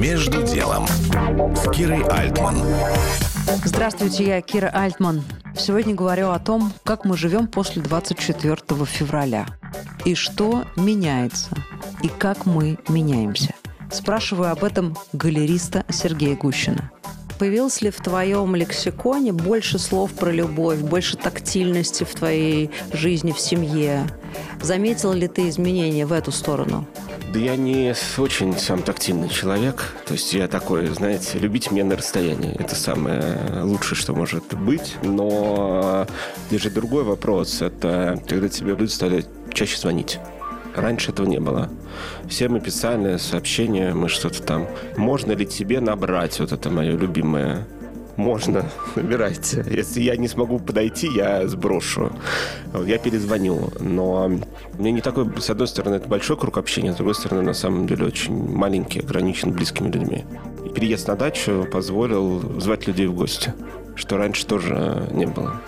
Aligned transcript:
Между 0.00 0.42
делом 0.42 0.86
с 1.54 1.70
Кирой 1.72 2.02
Альтман. 2.04 2.56
Здравствуйте, 3.66 4.24
я 4.24 4.40
Кира 4.40 4.68
Альтман. 4.68 5.22
Сегодня 5.54 5.94
говорю 5.94 6.30
о 6.30 6.38
том, 6.38 6.72
как 6.84 7.04
мы 7.04 7.18
живем 7.18 7.46
после 7.46 7.82
24 7.82 8.56
февраля. 8.86 9.44
И 10.06 10.14
что 10.14 10.64
меняется. 10.74 11.50
И 12.02 12.08
как 12.08 12.46
мы 12.46 12.78
меняемся. 12.88 13.52
Спрашиваю 13.92 14.52
об 14.52 14.64
этом 14.64 14.96
галериста 15.12 15.84
Сергея 15.90 16.34
Гущина. 16.34 16.90
Появилось 17.38 17.82
ли 17.82 17.90
в 17.90 17.96
твоем 17.96 18.56
лексиконе 18.56 19.34
больше 19.34 19.78
слов 19.78 20.12
про 20.12 20.30
любовь, 20.30 20.78
больше 20.78 21.18
тактильности 21.18 22.04
в 22.04 22.14
твоей 22.14 22.70
жизни, 22.94 23.32
в 23.32 23.38
семье? 23.38 24.06
Заметил 24.62 25.12
ли 25.12 25.28
ты 25.28 25.50
изменения 25.50 26.06
в 26.06 26.12
эту 26.12 26.32
сторону? 26.32 26.86
Да 27.32 27.38
я 27.38 27.54
не 27.54 27.94
очень 28.18 28.58
сам 28.58 28.82
тактильный 28.82 29.28
человек. 29.28 29.94
То 30.04 30.14
есть 30.14 30.32
я 30.32 30.48
такой, 30.48 30.86
знаете, 30.88 31.38
любить 31.38 31.70
меня 31.70 31.84
на 31.84 31.96
расстоянии. 31.96 32.56
Это 32.58 32.74
самое 32.74 33.38
лучшее, 33.62 33.96
что 33.96 34.12
может 34.14 34.52
быть. 34.54 34.96
Но 35.04 36.08
здесь 36.48 36.62
же 36.62 36.70
другой 36.70 37.04
вопрос. 37.04 37.62
Это 37.62 38.20
когда 38.26 38.48
тебе 38.48 38.74
люди 38.74 38.90
стали 38.90 39.24
чаще 39.52 39.78
звонить. 39.78 40.18
Раньше 40.74 41.12
этого 41.12 41.26
не 41.28 41.38
было. 41.38 41.70
Все 42.28 42.48
мы 42.48 42.60
писали 42.60 43.16
сообщения, 43.16 43.94
мы 43.94 44.08
что-то 44.08 44.42
там. 44.42 44.66
Можно 44.96 45.30
ли 45.30 45.46
тебе 45.46 45.80
набрать? 45.80 46.40
Вот 46.40 46.50
это 46.50 46.68
мое 46.68 46.96
любимое 46.96 47.64
можно, 48.20 48.70
набирайте. 48.96 49.64
Если 49.68 50.02
я 50.02 50.16
не 50.16 50.28
смогу 50.28 50.58
подойти, 50.58 51.08
я 51.08 51.48
сброшу. 51.48 52.12
Я 52.86 52.98
перезвоню. 52.98 53.70
Но 53.80 54.30
мне 54.78 54.92
не 54.92 55.00
такой, 55.00 55.26
с 55.40 55.50
одной 55.50 55.66
стороны, 55.66 55.96
это 55.96 56.08
большой 56.08 56.36
круг 56.36 56.58
общения, 56.58 56.92
с 56.92 56.96
другой 56.96 57.14
стороны, 57.14 57.42
на 57.42 57.54
самом 57.54 57.86
деле, 57.86 58.04
очень 58.04 58.34
маленький, 58.34 59.00
ограничен 59.00 59.52
близкими 59.52 59.90
людьми. 59.90 60.24
И 60.64 60.68
переезд 60.68 61.08
на 61.08 61.16
дачу 61.16 61.66
позволил 61.72 62.60
звать 62.60 62.86
людей 62.86 63.06
в 63.06 63.14
гости, 63.14 63.54
что 63.96 64.18
раньше 64.18 64.46
тоже 64.46 65.08
не 65.12 65.26
было. 65.26 65.60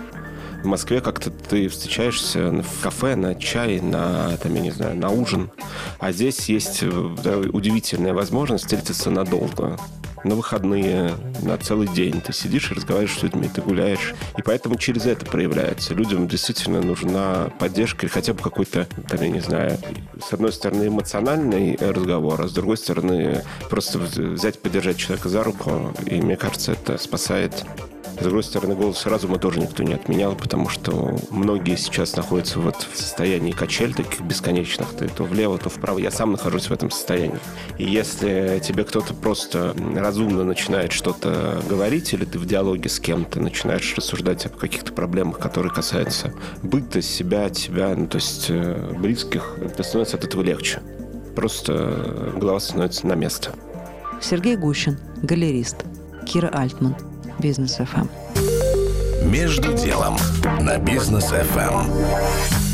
В 0.61 0.65
Москве 0.65 1.01
как-то 1.01 1.29
ты 1.29 1.67
встречаешься 1.67 2.49
в 2.51 2.81
кафе 2.81 3.15
на 3.15 3.35
чай, 3.35 3.81
на, 3.81 4.37
там, 4.37 4.53
я 4.53 4.61
не 4.61 4.71
знаю, 4.71 4.95
на 4.95 5.09
ужин. 5.09 5.51
А 5.99 6.13
здесь 6.13 6.47
есть 6.47 6.85
да, 7.23 7.37
удивительная 7.39 8.13
возможность 8.13 8.63
встретиться 8.63 9.09
надолго 9.09 9.77
на 10.23 10.35
выходные, 10.35 11.15
на 11.41 11.57
целый 11.57 11.87
день. 11.87 12.21
Ты 12.21 12.33
сидишь 12.33 12.71
и 12.71 12.75
разговариваешь 12.75 13.17
с 13.17 13.23
людьми, 13.23 13.49
ты 13.53 13.61
гуляешь. 13.61 14.13
И 14.37 14.41
поэтому 14.41 14.75
через 14.77 15.05
это 15.05 15.25
проявляется. 15.25 15.93
Людям 15.93 16.27
действительно 16.27 16.81
нужна 16.81 17.51
поддержка 17.59 18.05
или 18.05 18.13
хотя 18.13 18.33
бы 18.33 18.41
какой-то, 18.41 18.87
там, 19.09 19.21
я 19.21 19.29
не 19.29 19.39
знаю, 19.39 19.77
с 20.25 20.33
одной 20.33 20.53
стороны 20.53 20.87
эмоциональный 20.87 21.77
разговор, 21.79 22.41
а 22.41 22.47
с 22.47 22.53
другой 22.53 22.77
стороны 22.77 23.43
просто 23.69 23.99
взять, 23.99 24.59
поддержать 24.59 24.97
человека 24.97 25.29
за 25.29 25.43
руку. 25.43 25.93
И 26.05 26.21
мне 26.21 26.37
кажется, 26.37 26.73
это 26.73 26.97
спасает 26.97 27.65
с 28.19 28.23
другой 28.23 28.43
стороны, 28.43 28.75
голос 28.75 29.05
разума 29.05 29.37
тоже 29.39 29.59
никто 29.59 29.83
не 29.83 29.93
отменял, 29.93 30.35
потому 30.35 30.69
что 30.69 31.17
многие 31.29 31.75
сейчас 31.75 32.15
находятся 32.15 32.59
вот 32.59 32.87
в 32.91 32.97
состоянии 32.97 33.51
качель 33.51 33.93
таких 33.93 34.21
бесконечных. 34.21 34.89
Ты 34.93 35.07
то 35.07 35.23
влево, 35.23 35.57
то 35.57 35.69
вправо. 35.69 35.97
Я 35.97 36.11
сам 36.11 36.31
нахожусь 36.31 36.69
в 36.69 36.73
этом 36.73 36.91
состоянии. 36.91 37.39
И 37.77 37.85
если 37.85 38.61
тебе 38.63 38.83
кто-то 38.83 39.13
просто 39.13 39.75
разумно 39.95 40.43
начинает 40.43 40.91
что-то 40.91 41.61
говорить, 41.67 42.13
или 42.13 42.25
ты 42.25 42.39
в 42.39 42.45
диалоге 42.45 42.87
с 42.89 42.99
кем-то 42.99 43.39
начинаешь 43.39 43.93
рассуждать 43.95 44.45
о 44.45 44.49
каких-то 44.49 44.93
проблемах, 44.93 45.39
которые 45.39 45.73
касаются 45.73 46.33
быта, 46.61 47.01
себя, 47.01 47.49
тебя, 47.49 47.95
ну, 47.95 48.07
то 48.07 48.17
есть 48.17 48.45
э, 48.49 48.93
близких, 48.97 49.57
это 49.59 49.83
становится 49.83 50.17
от 50.17 50.23
этого 50.23 50.41
легче. 50.41 50.81
Просто 51.35 52.33
голова 52.37 52.59
становится 52.59 53.07
на 53.07 53.13
место. 53.13 53.53
Сергей 54.21 54.55
Гущин, 54.55 54.99
галерист. 55.21 55.85
Кира 56.25 56.49
Альтман, 56.49 56.95
Бизнес 57.39 57.75
ФМ. 57.75 58.07
Между 59.25 59.73
делом 59.73 60.17
на 60.61 60.77
Бизнес 60.77 61.25
ФМ. 61.25 62.72